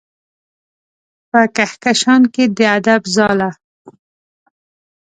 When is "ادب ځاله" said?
2.77-3.49